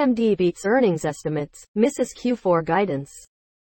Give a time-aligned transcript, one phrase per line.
[0.00, 3.10] AMD beats earnings estimates, misses Q4 guidance.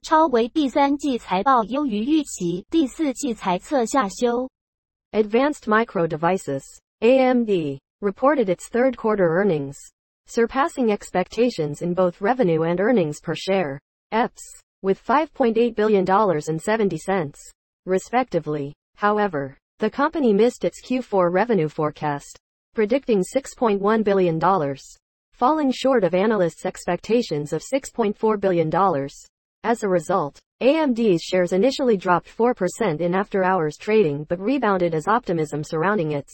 [0.02, 4.48] 超微第三季财报优于预期，第四季财测下修。
[5.11, 6.62] Advanced Micro Devices
[7.01, 9.74] (AMD) reported its third quarter earnings,
[10.29, 13.80] surpassing expectations in both revenue and earnings per share
[14.12, 14.39] (EPS)
[14.80, 17.41] with $5.8 billion and 70 cents,
[17.84, 18.73] respectively.
[18.95, 22.39] However, the company missed its Q4 revenue forecast,
[22.77, 24.39] predicting $6.1 billion
[25.38, 28.72] falling short of analysts' expectations of $6.4 billion.
[29.63, 35.63] As a result, AMD's shares initially dropped 4% in after-hours trading but rebounded as optimism
[35.63, 36.31] surrounding its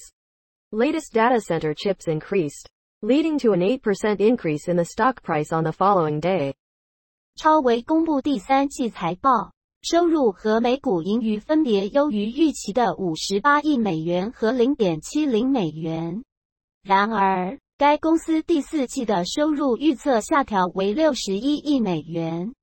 [0.72, 2.70] latest data center chips increased,
[3.02, 6.54] leading to an 8% increase in the stock price on the following day.
[7.36, 16.24] 超维公布第三季财报，收入和每股盈余分别优于预期的五十八亿美元和零点七零美元。
[16.84, 22.55] 然而， 该公司第四季的收入预测下调为六十一亿美元。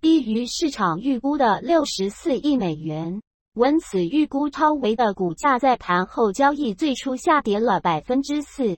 [0.00, 3.22] 低于市场预估的六十四亿美元，
[3.54, 8.76] 闻此预估超维的股价在盘后交易最初下跌了百分之四。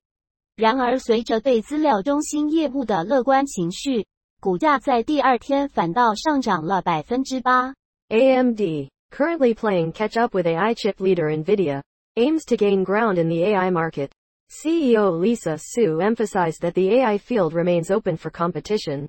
[0.54, 4.06] 然而，随着对资料中心业务的乐观情绪，
[4.38, 7.72] 股价在第二天反倒上涨了百分之八。
[8.10, 11.80] AMD, currently playing catch up with AI chip leader Nvidia,
[12.16, 14.10] aims to gain ground in the AI market.
[14.50, 19.08] CEO Lisa Su emphasized that the AI field remains open for competition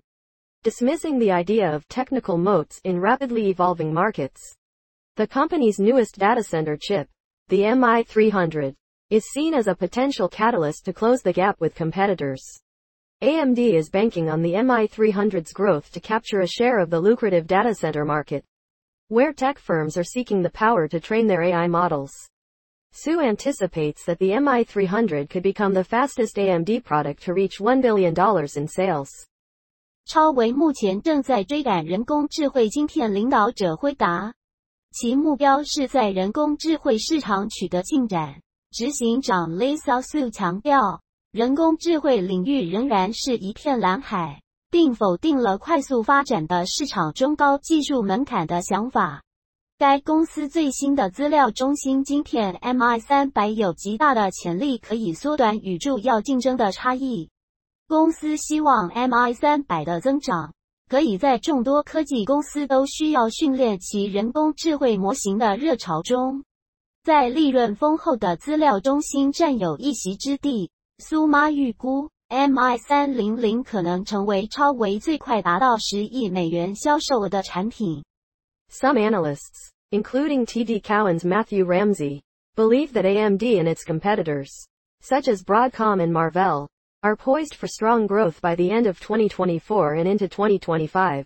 [0.63, 4.55] dismissing the idea of technical moats in rapidly evolving markets.
[5.15, 7.09] The company's newest data center chip,
[7.47, 8.75] the MI300,
[9.09, 12.43] is seen as a potential catalyst to close the gap with competitors.
[13.23, 17.73] AMD is banking on the MI300's growth to capture a share of the lucrative data
[17.73, 18.45] center market,
[19.07, 22.11] where tech firms are seeking the power to train their AI models.
[22.93, 28.13] Sue anticipates that the MI300 could become the fastest AMD product to reach $1 billion
[28.13, 29.09] dollars in sales.
[30.05, 34.33] 超维目前正在追赶人工智慧晶片领导者辉达，
[34.91, 38.41] 其目标是在人工智慧市场取得进展。
[38.71, 41.01] 执行长 Lisa Sue 强调，
[41.31, 49.23] 人工智慧领域仍然是一片蓝海，并否定了快速发展的市场中高技术门槛的想法。
[49.81, 57.29] 该公司最新的资料中心晶片 MI 三百有极大的潜力，可以缩短与主要竞争的差异。
[57.87, 60.53] 公司希望 MI 三百的增长
[60.87, 66.43] 可以在众多科技公司都需要训练其人工智慧模型的热潮中，
[67.03, 70.69] 在利润丰厚的资料中心占有一席之地。
[70.99, 78.03] 苏妈预估 MI 三零零可能成为超维最快达到十亿美元销售额的产品。
[78.73, 82.21] Some analysts, including TD Cowen's Matthew Ramsey,
[82.55, 84.49] believe that AMD and its competitors,
[85.01, 86.69] such as Broadcom and Marvell,
[87.03, 91.25] are poised for strong growth by the end of 2024 and into 2025.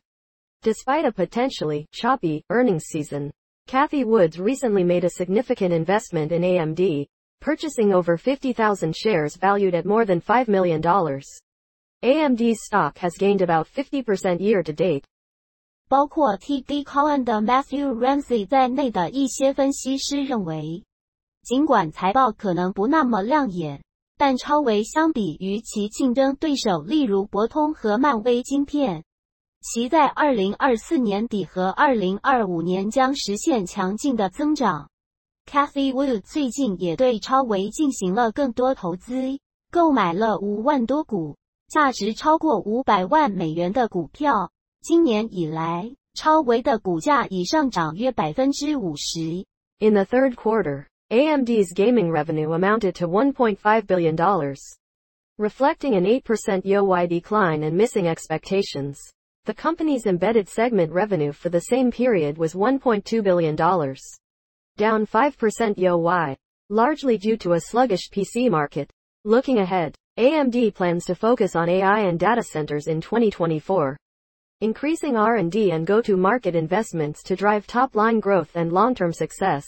[0.64, 3.32] Despite a potentially choppy earnings season,
[3.68, 7.06] Cathie Woods recently made a significant investment in AMD,
[7.42, 10.82] purchasing over 50,000 shares valued at more than $5 million.
[10.82, 15.06] AMD's stock has gained about 50% year to date.
[15.88, 20.84] 包括 TD Cowen 的 Matthew Ramsey 在内的一些分析师认为，
[21.44, 23.84] 尽管财报可能不那么亮眼，
[24.18, 29.04] 但超维相比于其竞争对手，例如博通和漫威晶片，
[29.62, 34.90] 其在二零二四年底和二零二五年将实现强劲的增长。
[35.46, 39.38] Kathy Wood 最近也对超维进行了更多投资，
[39.72, 41.36] 购买了五万多股，
[41.70, 44.50] 价值超过五百万美元的股票。
[44.85, 49.45] 今年以来，超维的股价已上涨约百分之五十。
[49.79, 50.87] In the third quarter.
[51.11, 54.17] AMD's gaming revenue amounted to $1.5 billion.
[55.39, 58.97] Reflecting an 8% YoY decline and missing expectations,
[59.45, 63.57] the company's embedded segment revenue for the same period was $1.2 billion.
[63.57, 66.37] Down 5% YoY,
[66.69, 68.89] largely due to a sluggish PC market.
[69.25, 73.97] Looking ahead, AMD plans to focus on AI and data centers in 2024,
[74.62, 79.66] increasing R&D and go-to-market investments to drive top-line growth and long-term success.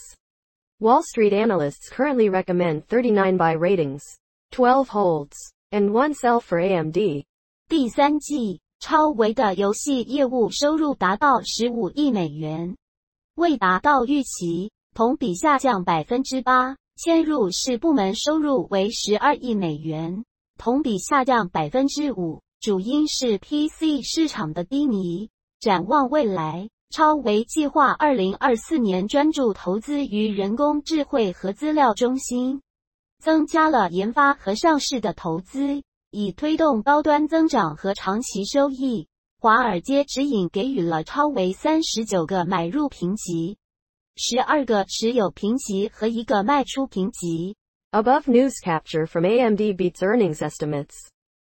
[0.80, 4.02] Wall Street analysts currently recommend 39 buy ratings,
[4.52, 5.36] 12 holds,
[5.72, 7.24] and 1 sell for AMD.
[7.68, 12.76] 第三季，超微的游戏业务收入达到15亿美元，
[13.34, 16.76] 未达到预期，同比下降百分之八。
[16.98, 20.24] 嵌入式部门收入为12亿美元，
[20.56, 22.40] 同比下降百分之五。
[22.60, 25.30] 主因是 PC 市场的低迷。
[25.60, 26.68] 展望未来。
[26.90, 32.62] 超维计划二零二四年专注投资于人工智慧和资料中心，
[33.22, 39.06] 增加了研发和上市的投资，以推动高端增长和长期收益。
[39.38, 43.58] 华尔街指引给予了超维三十九个买入评级，
[44.16, 47.54] 十二个持有评级和一个卖出评级。
[47.90, 50.96] Above news capture from AMD beats earnings estimates.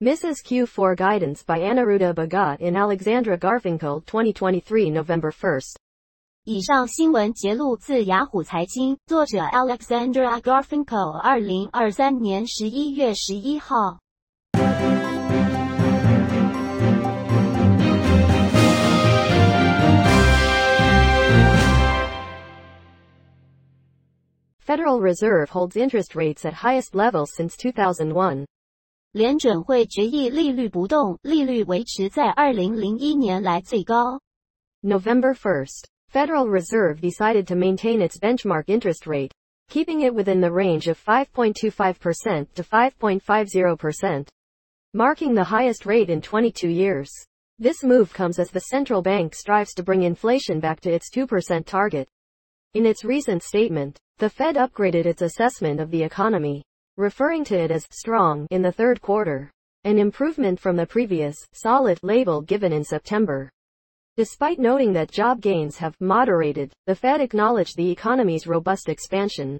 [0.04, 0.44] Mrs.
[0.44, 5.78] Q4 Guidance by Anaruda Bhagat in Alexandra Garfinkle 2023 November 1st.
[6.44, 10.42] 以上新闻节录自雅虎财经，作者 Alexandra
[24.60, 28.46] Federal Reserve holds interest rates at highest levels since 2001.
[29.15, 34.21] 联准会决议利率不动，利率维持在二零零一年来最高。
[34.83, 39.33] November 1st, Federal Reserve decided to maintain its benchmark interest rate,
[39.69, 44.29] keeping it within the range of 5.25% to 5.50%,
[44.93, 47.11] marking the highest rate in 22 years.
[47.59, 51.67] This move comes as the central bank strives to bring inflation back to its 2%
[51.67, 52.09] target.
[52.75, 56.63] In its recent statement, the Fed upgraded its assessment of the economy,
[56.97, 59.51] referring to it as strong in the third quarter,
[59.85, 63.51] an improvement from the previous solid label given in September.
[64.17, 69.59] Despite noting that job gains have moderated, the Fed acknowledged the economy's robust expansion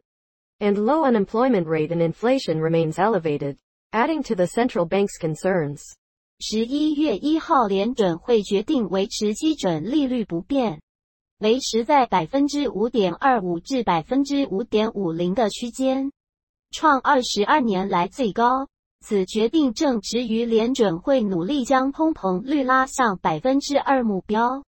[0.61, 3.57] and low unemployment rate and inflation remains elevated,
[3.93, 5.81] adding to the central bank's concerns.
[6.41, 10.81] 十一月一号，联准会决定维持基准利率不变。
[11.39, 16.13] 维持在百分之五点二五至百分之五点五零的区间，
[16.76, 18.68] 创二十二年来最高。
[19.00, 24.62] 此决定正值于联准会努力将通膨率拉向百分之二目标。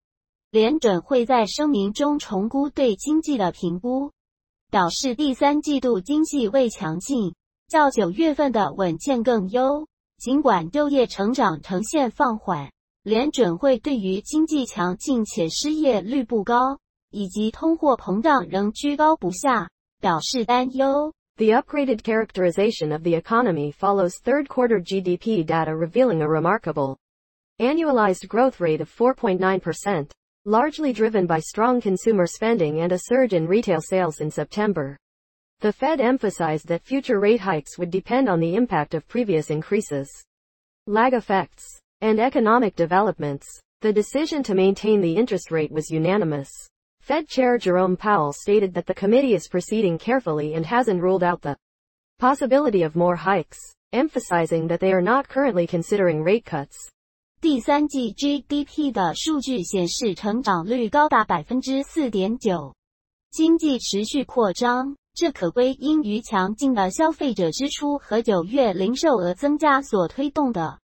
[0.51, 4.11] 联准会在声明中重估对经济的评估，
[4.69, 7.33] 表示第三季度经济未强劲，
[7.67, 9.87] 较九月份的稳健更优。
[10.19, 12.69] 尽管就业成长呈现放缓。
[13.03, 16.79] 联准会对于经济强劲且失业率不高，
[17.11, 19.69] 以及通货膨胀仍居高不下，
[20.01, 21.13] 表示担忧。
[21.37, 26.97] The upgraded characterization of the economy follows third quarter GDP data revealing a remarkable
[27.59, 30.11] annualized growth rate of 4.9%,
[30.45, 34.95] largely driven by strong consumer spending and a surge in retail sales in September.
[35.59, 40.09] The Fed emphasized that future rate hikes would depend on the impact of previous increases.
[40.87, 41.65] Lag effects
[41.99, 43.45] and economic developments.
[43.81, 46.49] The decision to maintain the interest rate was unanimous.
[47.04, 51.40] Fed Chair Jerome Powell stated that the committee is proceeding carefully and hasn't ruled out
[51.40, 51.56] the
[52.18, 53.58] possibility of more hikes,
[53.92, 56.76] emphasizing that they are not currently considering rate cuts.
[57.40, 62.74] 第三季 GDP 的数据显示，成长率高达百分之四点九，
[63.30, 70.78] 经济持续扩张，这可归因于强劲的消费者支出和九月零售额增加所推动的。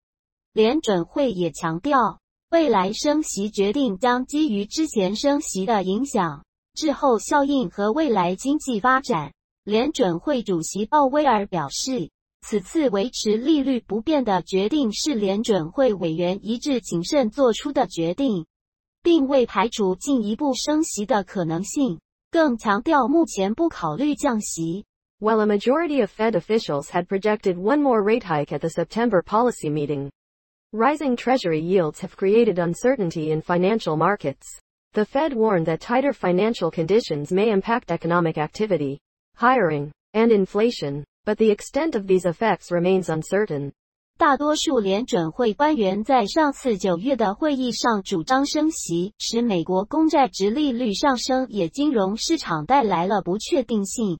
[0.54, 2.19] 联准会也强调，
[2.51, 6.43] 未来升息决定将基于之前升息的影响、
[6.73, 9.31] 滞后效应和未来经济发展。
[9.63, 12.09] 联准会主席鲍威尔表示，
[12.41, 18.45] 此次维持利率不变的决定是联准会委员一致谨慎做出的决定，
[19.01, 24.83] 并未排除进一步升息的可能性，更强调目前不考虑降息。
[25.21, 29.69] While a majority of Fed officials had projected one more rate hike at the September policy
[29.69, 30.09] meeting,
[30.72, 34.46] Rising Treasury yields have created uncertainty in financial markets.
[34.92, 38.98] The Fed warned that tighter financial conditions may impact economic activity,
[39.36, 43.72] hiring, and inflation, but the extent of these effects remains uncertain.
[44.18, 54.18] 大多数联准会官员在上次九月的会议上主张升息，使美国公债值利率上升，也金融市场带来了不确定性。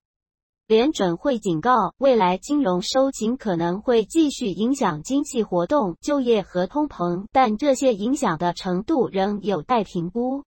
[0.70, 10.42] 联准会警告，未来金融收紧可能会继续影响经济活动、就业和通膨，但这些影响的程度仍有待评估。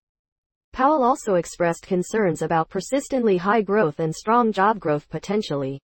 [0.72, 5.80] Powell also expressed concerns about persistently high growth and strong job growth potentially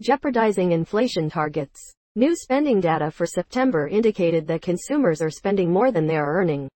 [0.00, 1.78] jeopardizing inflation targets.
[2.16, 6.68] New spending data for September indicated that consumers are spending more than they are earning,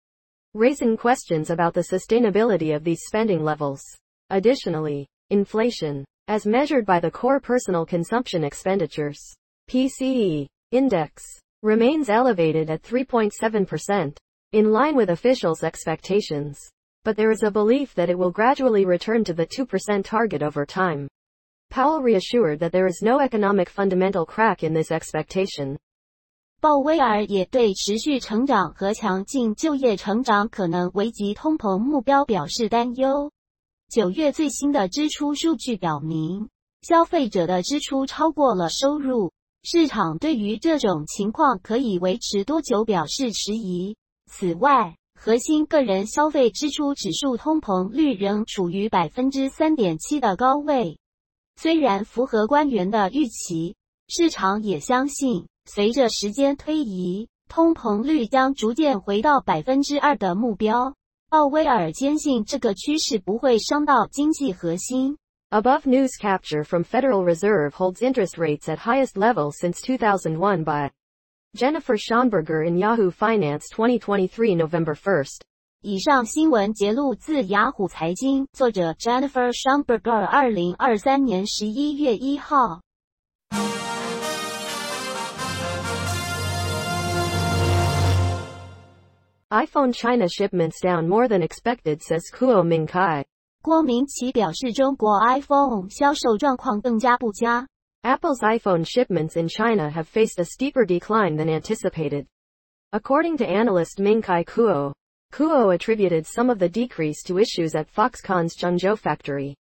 [0.53, 3.81] raising questions about the sustainability of these spending levels.
[4.29, 9.19] Additionally, inflation, as measured by the Core Personal Consumption Expenditures
[9.69, 11.23] PCE index,
[11.61, 14.17] remains elevated at 3.7%,
[14.53, 16.59] in line with officials' expectations.
[17.03, 20.65] But there is a belief that it will gradually return to the 2% target over
[20.65, 21.07] time.
[21.69, 25.77] Powell reassured that there is no economic fundamental crack in this expectation.
[26.59, 33.31] 鲍威尔也对持续成长和强劲就业成长可能危及通膨目标表示担忧。
[33.88, 36.48] 九月最新的支出数据表明，
[36.82, 43.96] 消费者的支出超过了收入，市场对于这种情况可以维持多久表示迟疑。
[44.26, 50.98] 此外，核心个人消费支出指数通膨率仍处于百分之三点七的高位，
[51.54, 53.76] 虽然符合官员的预期，
[54.08, 60.94] 市场也相信，随着时间推移，通膨率将逐渐回到百分之二的目标。
[61.28, 65.18] 鲍威尔坚信这个趋势不会伤到经济核心。
[65.50, 70.90] Above news capture from Federal Reserve holds interest rates at highest level since 2001 by
[71.52, 75.40] Jennifer Schonberger in Yahoo Finance 2023 November 1st.
[75.82, 82.82] 以上新闻节录自雅虎财经，作者 Jennifer Schonberger，二零二三年十一月一号。
[89.51, 93.23] iPhone China shipments down more than expected, says Kuo Mingkai.
[93.61, 97.67] 郭明奇表示，中国 iPhone 销售状况更加不佳。
[98.03, 102.25] Apple's iPhone shipments in China have faced a steeper decline than anticipated.
[102.91, 104.93] According to analyst Mingkai Kuo,
[105.31, 109.55] Kuo attributed some of the decrease to issues at Foxconn's Zhengzhou factory,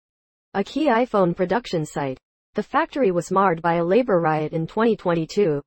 [0.53, 2.19] a key iPhone production site.
[2.53, 5.61] The factory was marred by a labor riot in 2022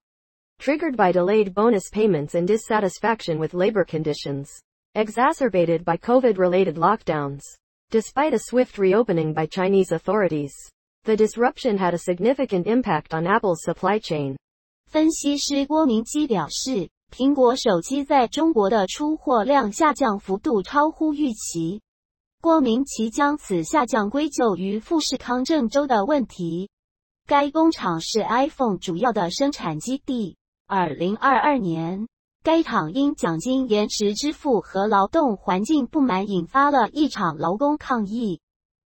[0.58, 4.50] triggered by delayed bonus payments and dissatisfaction with labor conditions,
[4.94, 7.40] exacerbated by COVID-related lockdowns.
[7.90, 10.52] Despite a swift reopening by Chinese authorities,
[11.04, 14.36] the disruption had a significant impact on Apple's supply chain.
[14.86, 21.80] 分析师郭明基表示，苹果手机在中国的出货量下降幅度超乎预期。
[22.42, 26.68] 郭明奇将此下降归咎于富士康郑州的问题。
[27.26, 30.36] 该工厂是 iPhone 主要的生产基地。
[30.67, 32.07] 二零二二年，
[32.41, 38.41] 该厂因奖金延迟支付和劳动环境不满，引发了一场劳工抗议。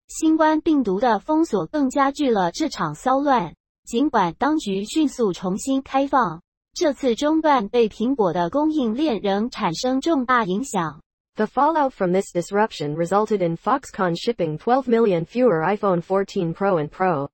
[0.09, 3.53] 新冠病毒的封锁更加剧了这场骚乱。
[3.85, 6.41] 尽管当局迅速重新开放，
[6.73, 11.01] 这次中断对苹果的供应链仍产生重大影响。
[11.37, 16.89] The fallout from this disruption resulted in Foxconn shipping 12 million fewer iPhone 14 Pro and
[16.89, 17.29] Pro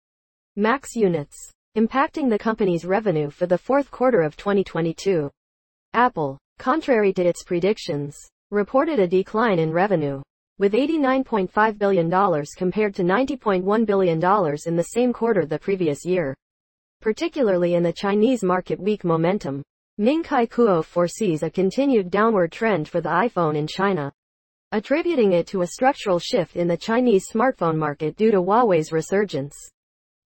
[0.56, 5.30] Max units impacting the company's revenue for the fourth quarter of 2022.
[5.94, 8.16] Apple, contrary to its predictions,
[8.50, 10.22] reported a decline in revenue,
[10.58, 12.10] with $89.5 billion
[12.56, 14.18] compared to $90.1 billion
[14.66, 16.34] in the same quarter the previous year.
[17.02, 19.62] Particularly in the Chinese market weak momentum,
[19.98, 24.14] Ming Kai Kuo foresees a continued downward trend for the iPhone in China,
[24.72, 29.56] attributing it to a structural shift in the Chinese smartphone market due to Huawei's resurgence.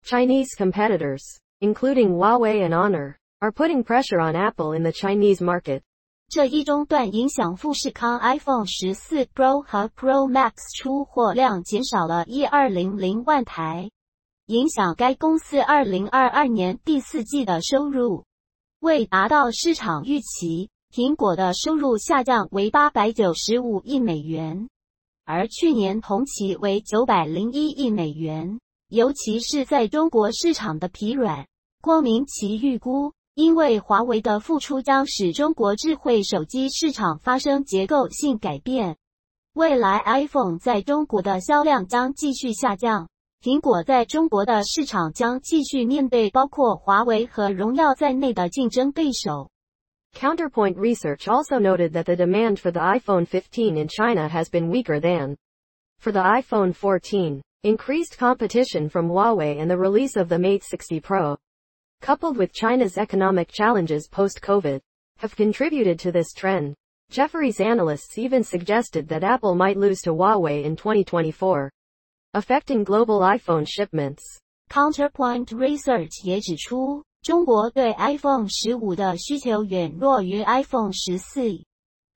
[0.07, 1.21] Chinese competitors,
[1.61, 5.83] including Huawei and Honor, are putting pressure on Apple in the Chinese market.
[6.29, 13.91] 这一中断影响富士康 iPhone 十四 Pro 和 Pro Max 出货量减少了一二零零万台，
[14.47, 18.23] 影响该公司二零二二年第四季的收入。
[18.79, 24.69] 未达到市场预期，苹果的收入下降为八百九十五亿美元，
[25.25, 28.61] 而去年同期为九百零一亿美元。
[28.89, 31.47] 尤其是在中国市场的疲软，
[31.81, 38.97] 郭明奇预估，因为华为的复出将使中国智慧手机市场发生结构性改变，
[39.55, 43.09] 未来 iPhone 在中国的销量将继续下降，
[43.43, 49.51] 苹果在中国的市场将继续面对包括华为和荣耀在内的竞争对手。
[50.15, 55.01] Counterpoint Research also noted that the demand for the iPhone 15 in China has been weaker
[55.01, 55.37] than
[56.01, 57.43] for the iPhone 14.
[57.66, 61.38] Increased competition from Huawei and the release of the Mate 60 Pro,
[62.02, 64.80] coupled with China's economic challenges post-COVID,
[65.18, 66.74] have contributed to this trend.
[67.12, 71.70] Jefferies analysts even suggested that Apple might lose to Huawei in 2024,
[72.34, 74.24] affecting global iPhone shipments.
[74.70, 81.64] Counterpoint Research 也指出，中国对 iPhone 十五的需求远弱于 iPhone 十四。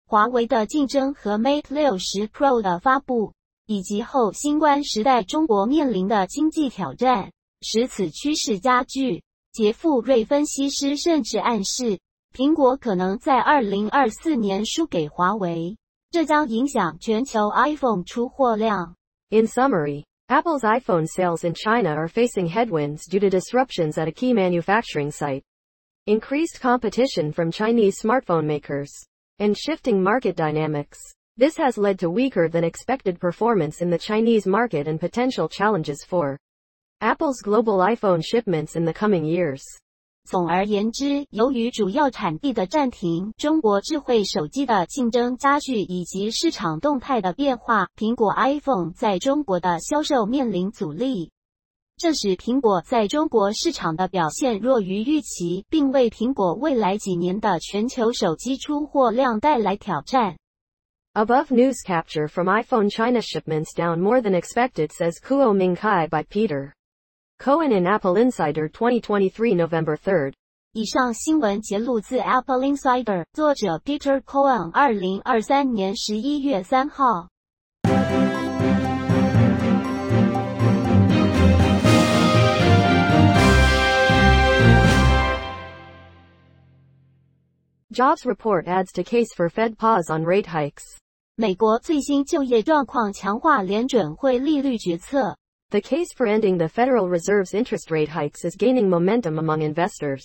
[0.06, 3.32] 华为的竞争和 Mate 六十 Pro 的发布
[3.68, 9.22] 以及后新冠时代中国面临的经济挑战，使此趋势加剧。
[9.52, 12.00] 杰富瑞分析师甚至暗示，
[12.34, 15.76] 苹果可能在二零二四年输给华为，
[16.10, 18.96] 这将影响全球 iPhone 出货量。
[19.30, 24.32] In summary, Apple's iPhone sales in China are facing headwinds due to disruptions at a key
[24.32, 25.44] manufacturing site,
[26.06, 28.90] increased competition from Chinese smartphone makers,
[29.38, 30.98] and shifting market dynamics.
[31.39, 36.03] This has led to weaker than expected performance in the Chinese market and potential challenges
[36.05, 36.37] for
[36.99, 39.61] Apple's global iPhone shipments in the coming years.
[40.29, 51.31] 总而言之，由于主要产地的暂停、中国智慧手机的竞争加剧以及市场动态的变化，苹果 iPhone 在中国的销售面临阻力。
[51.95, 60.35] 这使苹果在中国市场的表现弱于预期，并为苹果未来几年的全球手机出货量带来挑战。
[61.18, 66.74] Above news capture from iPhone China shipments down more than expected says Kuo Mingkai by Peter
[67.38, 70.32] Cohen in Apple Insider 2023 November 3rd.
[70.72, 77.28] 以上新闻节录自 Apple Insider，作者 Peter Cohen，二零二三年十一月三号。
[87.92, 90.98] Jobs report adds to case for Fed pause on rate hikes.
[91.38, 95.36] 美国最新就业状况强化联准会利率决策。
[95.70, 100.24] The case for ending the Federal Reserve's interest rate hikes is gaining momentum among investors.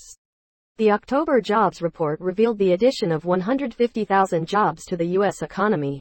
[0.77, 5.41] The October jobs report revealed the addition of 150,000 jobs to the U.S.
[5.41, 5.99] economy,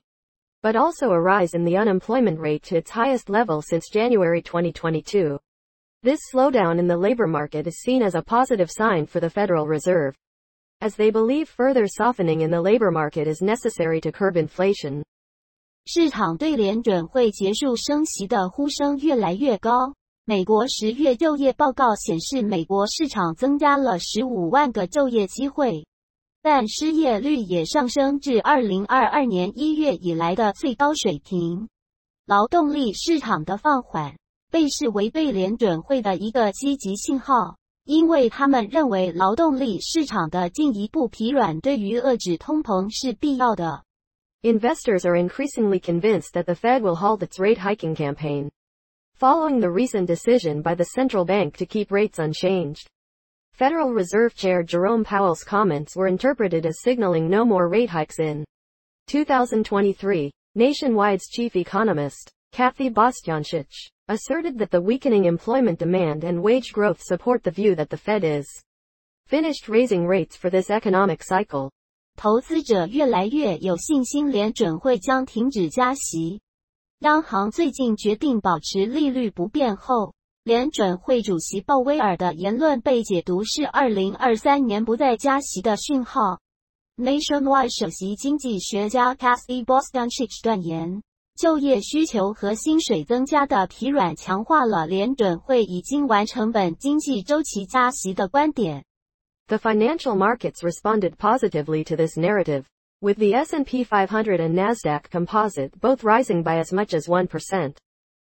[0.62, 5.38] but also a rise in the unemployment rate to its highest level since January 2022.
[6.02, 9.66] This slowdown in the labor market is seen as a positive sign for the Federal
[9.66, 10.14] Reserve,
[10.83, 15.03] as they believe further softening in the labor market is necessary to curb inflation.
[15.85, 19.93] 市场对联准会结束升息的呼声越来越高。
[20.25, 25.85] 美国十月就业报告显示，美国市场增加了十五万个就业机会，
[26.41, 31.67] 但失业率也上升至二零二二年一月以来的最高水平。
[32.25, 34.15] 劳动力市场的放缓
[34.49, 43.83] 被视为对联准会的一个积极信号，因为他们认为劳动力市场的进一步疲软对于遏制通膨是必要的。
[44.41, 48.49] Investors are increasingly convinced that the Fed will halt its rate hiking campaign
[49.23, 52.89] following the recent decision by the central bank to keep rates unchanged.
[53.53, 58.43] Federal Reserve Chair Jerome Powell's comments were interpreted as signaling no more rate hikes in
[59.07, 60.31] 2023.
[60.55, 63.67] Nationwide's chief economist, Kathy Bostjancic,
[64.07, 68.23] asserted that the weakening employment demand and wage growth support the view that the Fed
[68.23, 68.45] is
[69.27, 71.71] finished raising rates for this economic cycle.
[72.15, 76.41] 投资者越来越有信心，联准会将停止加息。
[76.99, 80.13] 央行最近决定保持利率不变后，
[80.43, 86.39] 联准会主席鲍威尔的言论被解读是二零二三年不再加息的讯号。
[86.97, 91.01] Nationwide 首席经济学家 Kathy Bostonchich 断言，
[91.36, 98.84] 就业需求和薪水增加的疲软强化了联准会已经完成本经济周期加息的观点。
[99.46, 102.64] The financial markets responded positively to this narrative
[103.00, 107.76] with the S&P 500 and Nasdaq Composite both rising by as much as 1%.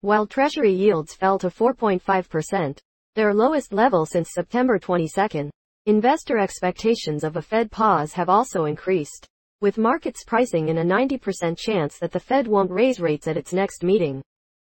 [0.00, 2.78] While Treasury yields fell to 4.5%,
[3.14, 5.50] their lowest level since September 22.
[5.86, 9.26] Investor expectations of a Fed pause have also increased,
[9.63, 13.53] With markets pricing in a 90% chance that the Fed won't raise rates at its
[13.53, 14.21] next meeting.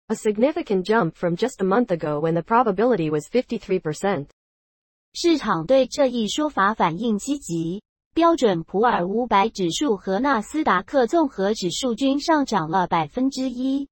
[0.08, 4.28] A significant jump from just a month ago when the probability was 53%.
[5.12, 7.82] 市场对这一说法反应积极，
[8.14, 13.88] 标准普尔五百指数和纳斯达克综合指数均上涨了百分之一，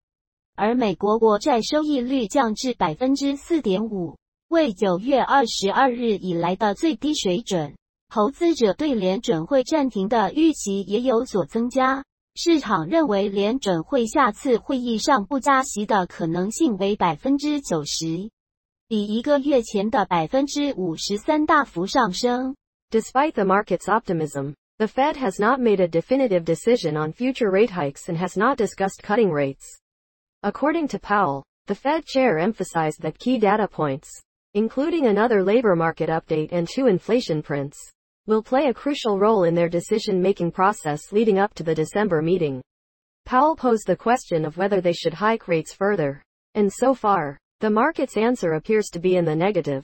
[0.54, 4.16] 而美国国债收益率降至百分之四点五，
[4.48, 7.74] 为九月二十二日以来的最低水准。
[8.13, 12.03] 投资者对联准会暂停的预期也有所增加，
[12.35, 18.31] 市场认为联准会下次会议上不加息的可能性为百分之九十，
[18.87, 22.55] 比一个月前的百分之五十三大幅上升。
[22.89, 28.07] Despite the market's optimism, the Fed has not made a definitive decision on future rate hikes
[28.07, 29.65] and has not discussed cutting rates.
[30.41, 34.09] According to Powell, the Fed chair emphasized that key data points,
[34.55, 37.77] including another labor market update and two inflation prints,
[38.27, 42.61] will play a crucial role in their decision-making process leading up to the December meeting.
[43.25, 46.21] Powell posed the question of whether they should hike rates further.
[46.53, 49.83] And so far, the market's answer appears to be in the negative.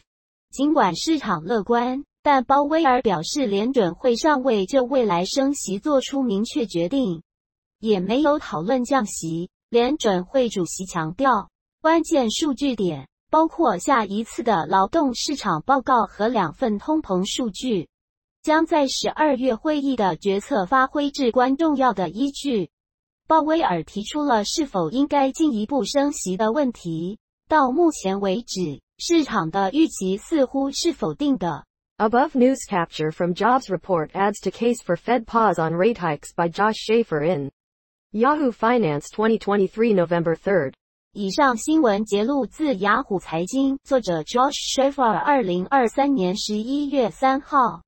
[0.51, 7.21] 尽管市场乐观，但鲍威尔表示，联准会尚未就未来升息做出明确决定，
[7.79, 9.49] 也没有讨论降息。
[9.69, 11.49] 联准会主席强调，
[11.81, 17.89] 关键数据点包括下一次的劳动市场报告和两份通膨数据，
[18.50, 22.68] 将在十二月会议的决策发挥至关重要的依据。
[23.28, 27.20] 鲍威尔提出了是否应该进一步升息的问题。
[27.46, 31.64] 到目前为止，市场的预期似乎是否定的。
[31.98, 36.48] Above news capture from jobs report adds to case for Fed pause on rate hikes by
[36.48, 37.52] Josh Schaefer in
[38.10, 40.72] Yahoo Finance 2023 November 3rd.
[41.12, 47.82] 以上新闻节录自雅虎财经，作者 Josh Schaefer，二零二三年十一月三号。